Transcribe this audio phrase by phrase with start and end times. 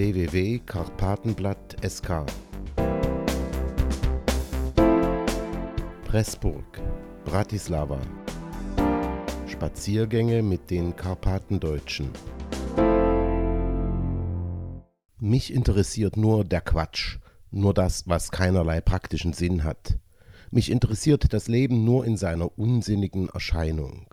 [0.00, 2.24] www.karpatenblatt.sk
[6.06, 6.80] Pressburg,
[7.26, 8.00] Bratislava
[9.46, 12.08] Spaziergänge mit den Karpatendeutschen
[15.18, 17.18] Mich interessiert nur der Quatsch,
[17.50, 19.98] nur das, was keinerlei praktischen Sinn hat.
[20.50, 24.06] Mich interessiert das Leben nur in seiner unsinnigen Erscheinung.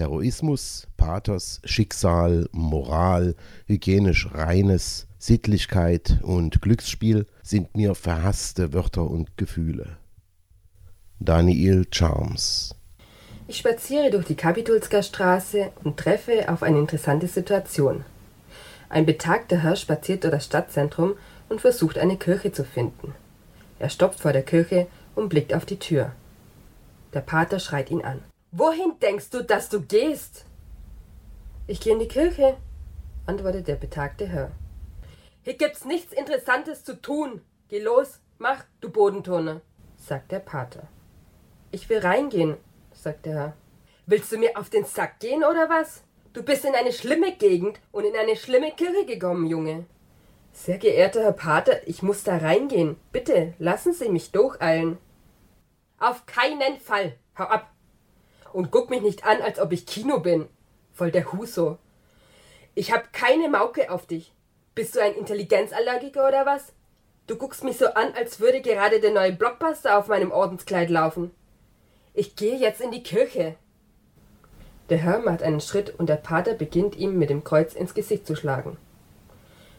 [0.00, 3.36] Heroismus, Pathos, Schicksal, Moral,
[3.66, 9.98] hygienisch Reines, Sittlichkeit und Glücksspiel sind mir verhasste Wörter und Gefühle.
[11.20, 12.74] Daniel Charms
[13.46, 18.04] Ich spaziere durch die Kapitulsker Straße und treffe auf eine interessante Situation.
[18.88, 21.14] Ein betagter Herr spaziert durch das Stadtzentrum
[21.50, 23.14] und versucht eine Kirche zu finden.
[23.78, 26.12] Er stoppt vor der Kirche und blickt auf die Tür.
[27.12, 28.22] Der Pater schreit ihn an.
[28.52, 30.44] Wohin denkst du, dass du gehst?
[31.68, 32.56] Ich gehe in die Kirche,
[33.26, 34.50] antwortet der betagte Herr.
[35.42, 37.42] Hier gibt's nichts Interessantes zu tun.
[37.68, 39.60] Geh los, mach, du Bodenturner,
[39.96, 40.88] sagt der Pater.
[41.70, 42.56] Ich will reingehen,
[42.92, 43.56] sagt der Herr.
[44.06, 46.02] Willst du mir auf den Sack gehen oder was?
[46.32, 49.86] Du bist in eine schlimme Gegend und in eine schlimme Kirche gekommen, Junge.
[50.52, 52.96] Sehr geehrter Herr Pater, ich muss da reingehen.
[53.12, 54.98] Bitte, lassen Sie mich durcheilen.
[56.00, 57.14] Auf keinen Fall.
[57.38, 57.70] Hau ab,
[58.52, 60.46] und guck mich nicht an, als ob ich Kino bin.
[60.92, 61.78] Voll der Huso.
[62.74, 64.32] Ich hab keine Mauke auf dich.
[64.74, 66.72] Bist du ein Intelligenzallergiker oder was?
[67.26, 71.30] Du guckst mich so an, als würde gerade der neue Blockbuster auf meinem Ordenskleid laufen.
[72.14, 73.54] Ich gehe jetzt in die Kirche.
[74.88, 78.26] Der Herr macht einen Schritt und der Pater beginnt ihm mit dem Kreuz ins Gesicht
[78.26, 78.76] zu schlagen.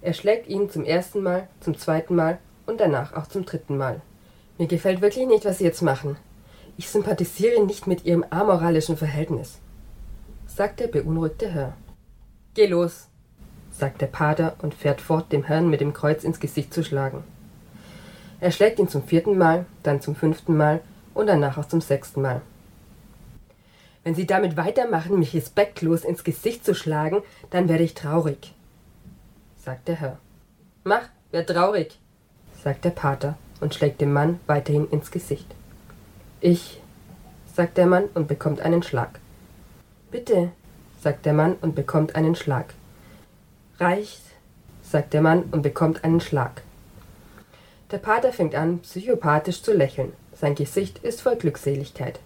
[0.00, 4.00] Er schlägt ihn zum ersten Mal, zum zweiten Mal und danach auch zum dritten Mal.
[4.58, 6.16] Mir gefällt wirklich nicht, was Sie jetzt machen.
[6.76, 9.58] Ich sympathisiere nicht mit Ihrem amoralischen Verhältnis,
[10.46, 11.74] sagt der beunruhigte Herr.
[12.54, 13.08] Geh los,
[13.70, 17.24] sagt der Pater und fährt fort, dem Herrn mit dem Kreuz ins Gesicht zu schlagen.
[18.40, 20.80] Er schlägt ihn zum vierten Mal, dann zum fünften Mal
[21.14, 22.42] und danach auch zum sechsten Mal.
[24.04, 28.52] Wenn Sie damit weitermachen, mich respektlos ins Gesicht zu schlagen, dann werde ich traurig,
[29.56, 30.18] sagt der Herr.
[30.82, 32.00] Mach, wer traurig,
[32.64, 35.54] sagt der Pater und schlägt dem Mann weiterhin ins Gesicht.
[36.44, 36.80] Ich,
[37.54, 39.20] sagt der Mann und bekommt einen Schlag.
[40.10, 40.50] Bitte,
[41.00, 42.74] sagt der Mann und bekommt einen Schlag.
[43.78, 44.22] Reicht,
[44.82, 46.62] sagt der Mann und bekommt einen Schlag.
[47.92, 50.14] Der Pater fängt an, psychopathisch zu lächeln.
[50.32, 52.18] Sein Gesicht ist voll Glückseligkeit.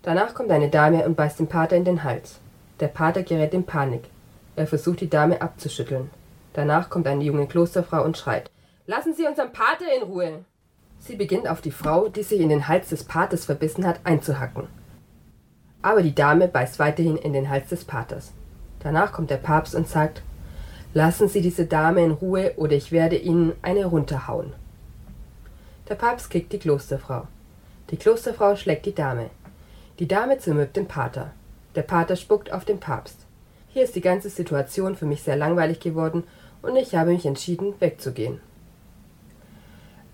[0.00, 2.38] Danach kommt eine Dame und beißt den Pater in den Hals.
[2.80, 4.04] Der Pater gerät in Panik.
[4.56, 6.08] Er versucht die Dame abzuschütteln.
[6.54, 8.50] Danach kommt eine junge Klosterfrau und schreit:
[8.86, 10.46] Lassen Sie unseren Pater in Ruhe!
[10.98, 14.68] Sie beginnt auf die Frau, die sich in den Hals des Paters verbissen hat, einzuhacken.
[15.82, 18.32] Aber die Dame beißt weiterhin in den Hals des Paters.
[18.80, 20.22] Danach kommt der Papst und sagt,
[20.94, 24.54] Lassen Sie diese Dame in Ruhe oder ich werde Ihnen eine runterhauen.
[25.90, 27.26] Der Papst kickt die Klosterfrau.
[27.90, 29.28] Die Klosterfrau schlägt die Dame.
[29.98, 31.32] Die Dame zermürbt den Pater.
[31.74, 33.18] Der Pater spuckt auf den Papst.
[33.68, 36.24] Hier ist die ganze Situation für mich sehr langweilig geworden
[36.62, 38.40] und ich habe mich entschieden, wegzugehen.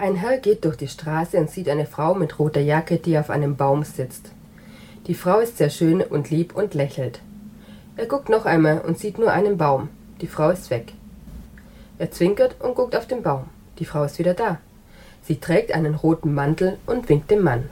[0.02, 3.30] Ein Herr geht durch die Straße und sieht eine Frau mit roter Jacke, die auf
[3.30, 4.32] einem Baum sitzt.
[5.06, 7.20] Die Frau ist sehr schön und lieb und lächelt.
[7.96, 9.90] Er guckt noch einmal und sieht nur einen Baum.
[10.20, 10.94] Die Frau ist weg.
[12.00, 13.44] Er zwinkert und guckt auf den Baum.
[13.78, 14.58] Die Frau ist wieder da.
[15.22, 17.70] Sie trägt einen roten Mantel und winkt dem Mann.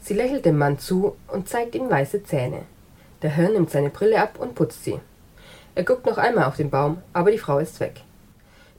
[0.00, 2.62] Sie lächelt dem Mann zu und zeigt ihm weiße Zähne.
[3.20, 4.98] Der Herr nimmt seine Brille ab und putzt sie.
[5.74, 8.00] Er guckt noch einmal auf den Baum, aber die Frau ist weg.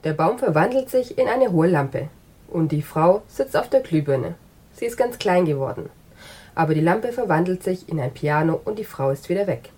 [0.03, 2.09] Der Baum verwandelt sich in eine hohe Lampe.
[2.51, 4.35] Und die Frau sitzt auf der Glühbirne.
[4.73, 5.89] Sie ist ganz klein geworden.
[6.53, 9.69] Aber die Lampe verwandelt sich in ein Piano und die Frau ist wieder weg.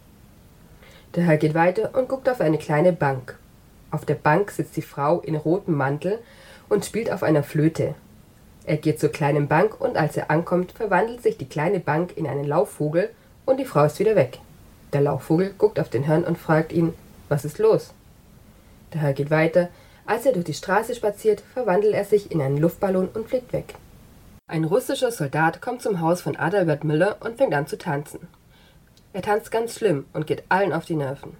[1.15, 3.37] Der Herr geht weiter und guckt auf eine kleine Bank.
[3.91, 6.17] Auf der Bank sitzt die Frau in rotem Mantel
[6.67, 7.93] und spielt auf einer Flöte.
[8.65, 12.25] Er geht zur kleinen Bank und als er ankommt, verwandelt sich die kleine Bank in
[12.25, 13.11] einen Laufvogel
[13.45, 14.39] und die Frau ist wieder weg.
[14.93, 16.93] Der Laufvogel guckt auf den Herrn und fragt ihn,
[17.29, 17.93] was ist los?
[18.93, 19.69] Der Herr geht weiter,
[20.05, 23.75] als er durch die Straße spaziert, verwandelt er sich in einen Luftballon und fliegt weg.
[24.47, 28.27] Ein russischer Soldat kommt zum Haus von Adalbert Müller und fängt an zu tanzen.
[29.13, 31.37] Er tanzt ganz schlimm und geht allen auf die Nerven.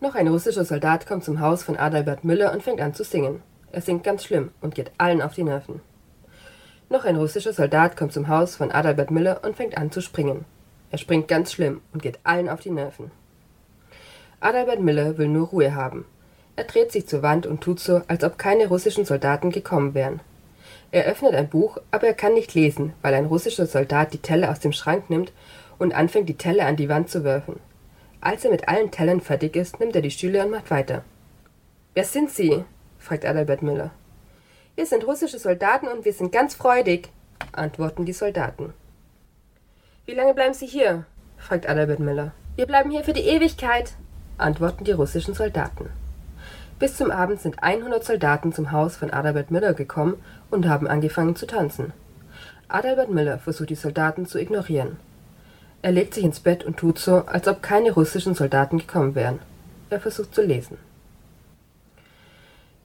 [0.00, 3.42] Noch ein russischer Soldat kommt zum Haus von Adalbert Müller und fängt an zu singen.
[3.72, 5.80] Er singt ganz schlimm und geht allen auf die Nerven.
[6.88, 10.46] Noch ein russischer Soldat kommt zum Haus von Adalbert Müller und fängt an zu springen.
[10.90, 13.10] Er springt ganz schlimm und geht allen auf die Nerven.
[14.40, 16.06] Adalbert Müller will nur Ruhe haben.
[16.58, 20.18] Er dreht sich zur Wand und tut so, als ob keine russischen Soldaten gekommen wären.
[20.90, 24.50] Er öffnet ein Buch, aber er kann nicht lesen, weil ein russischer Soldat die Teller
[24.50, 25.32] aus dem Schrank nimmt
[25.78, 27.60] und anfängt, die Teller an die Wand zu werfen.
[28.20, 31.04] Als er mit allen Tellern fertig ist, nimmt er die Stühle und macht weiter.
[31.94, 32.64] Wer sind Sie?
[32.98, 33.92] fragt Adalbert Müller.
[34.74, 37.08] Wir sind russische Soldaten und wir sind ganz freudig,
[37.52, 38.74] antworten die Soldaten.
[40.06, 41.04] Wie lange bleiben Sie hier?
[41.36, 42.32] fragt Adalbert Müller.
[42.56, 43.92] Wir bleiben hier für die Ewigkeit,
[44.38, 45.90] antworten die russischen Soldaten.
[46.78, 51.34] Bis zum Abend sind 100 Soldaten zum Haus von Adalbert Müller gekommen und haben angefangen
[51.34, 51.92] zu tanzen.
[52.68, 54.96] Adalbert Müller versucht die Soldaten zu ignorieren.
[55.82, 59.40] Er legt sich ins Bett und tut so, als ob keine russischen Soldaten gekommen wären.
[59.90, 60.76] Er versucht zu lesen.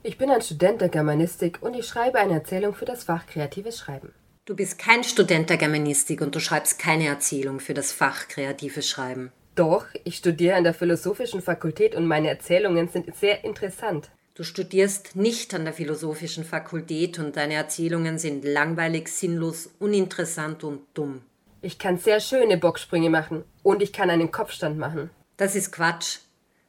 [0.01, 3.79] Ich bin ein Student der Germanistik und ich schreibe eine Erzählung für das Fach Kreatives
[3.79, 4.11] Schreiben.
[4.45, 8.89] Du bist kein Student der Germanistik und du schreibst keine Erzählung für das Fach Kreatives
[8.89, 9.31] Schreiben.
[9.55, 14.09] Doch, ich studiere an der Philosophischen Fakultät und meine Erzählungen sind sehr interessant.
[14.33, 20.81] Du studierst nicht an der Philosophischen Fakultät und deine Erzählungen sind langweilig, sinnlos, uninteressant und
[20.95, 21.21] dumm.
[21.61, 25.11] Ich kann sehr schöne Bocksprünge machen und ich kann einen Kopfstand machen.
[25.37, 26.17] Das ist Quatsch.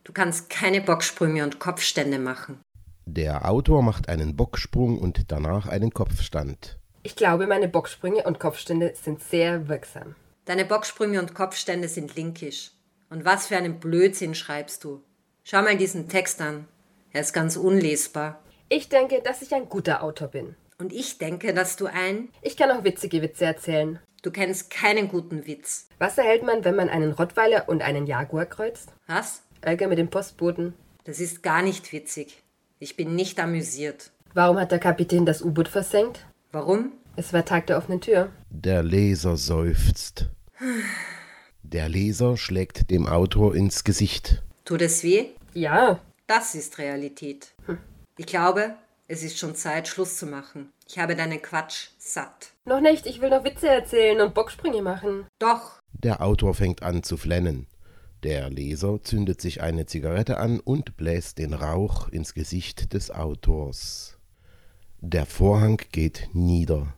[0.05, 2.61] Du kannst keine Bocksprünge und Kopfstände machen.
[3.07, 6.79] Der Autor macht einen Bocksprung und danach einen Kopfstand.
[7.03, 10.17] Ich glaube, meine Bocksprünge und Kopfstände sind sehr wirksam.
[10.45, 12.73] Deine Bocksprünge und Kopfstände sind linkisch.
[13.15, 15.01] Und was für einen Blödsinn schreibst du?
[15.45, 16.67] Schau mal diesen Text an.
[17.13, 18.43] Er ist ganz unlesbar.
[18.69, 20.57] Ich denke, dass ich ein guter Autor bin.
[20.79, 22.31] Und ich denke, dass du ein.
[22.43, 24.01] Ich kann auch witzige Witze erzählen.
[24.23, 25.87] Du kennst keinen guten Witz.
[26.01, 28.89] Was erhält man, wenn man einen Rottweiler und einen Jaguar kreuzt?
[29.07, 29.43] Was?
[29.61, 30.75] Ärger mit dem Postboten.
[31.05, 32.43] Das ist gar nicht witzig.
[32.81, 34.11] Ich bin nicht amüsiert.
[34.33, 36.27] Warum hat der Kapitän das U-Boot versenkt?
[36.51, 36.91] Warum?
[37.15, 38.33] Es war Tag der offenen Tür.
[38.51, 40.31] Der Leser seufzt.
[41.75, 44.45] Der Leser schlägt dem Autor ins Gesicht.
[44.65, 45.31] Tut es weh?
[45.55, 45.99] Ja.
[46.29, 47.53] Das ist Realität.
[48.17, 48.77] Ich glaube,
[49.09, 50.69] es ist schon Zeit, Schluss zu machen.
[50.87, 52.53] Ich habe deinen Quatsch satt.
[52.65, 55.27] Noch nicht, ich will noch Witze erzählen und Bocksprünge machen.
[55.41, 55.81] Doch.
[55.93, 57.67] Der Autor fängt an zu flennen.
[58.23, 64.17] Der Leser zündet sich eine Zigarette an und bläst den Rauch ins Gesicht des Autors.
[65.01, 66.95] Der Vorhang geht nieder.